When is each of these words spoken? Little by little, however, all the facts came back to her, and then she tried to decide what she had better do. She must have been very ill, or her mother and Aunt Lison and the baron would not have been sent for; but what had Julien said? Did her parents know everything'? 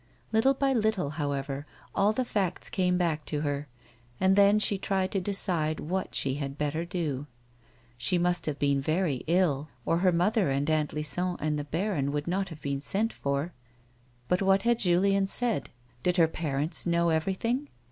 Little 0.31 0.55
by 0.55 0.73
little, 0.73 1.11
however, 1.11 1.67
all 1.93 2.11
the 2.11 2.25
facts 2.25 2.71
came 2.71 2.97
back 2.97 3.23
to 3.25 3.41
her, 3.41 3.67
and 4.19 4.35
then 4.35 4.57
she 4.57 4.79
tried 4.79 5.11
to 5.11 5.21
decide 5.21 5.79
what 5.79 6.15
she 6.15 6.33
had 6.41 6.57
better 6.57 6.85
do. 6.85 7.27
She 7.97 8.17
must 8.17 8.47
have 8.47 8.57
been 8.57 8.81
very 8.81 9.23
ill, 9.27 9.69
or 9.85 9.99
her 9.99 10.11
mother 10.11 10.49
and 10.49 10.67
Aunt 10.71 10.91
Lison 10.91 11.37
and 11.39 11.59
the 11.59 11.65
baron 11.65 12.11
would 12.11 12.25
not 12.25 12.49
have 12.49 12.63
been 12.63 12.81
sent 12.81 13.13
for; 13.13 13.53
but 14.27 14.41
what 14.41 14.63
had 14.63 14.79
Julien 14.79 15.27
said? 15.27 15.69
Did 16.01 16.17
her 16.17 16.27
parents 16.27 16.87
know 16.87 17.09
everything'? 17.09 17.67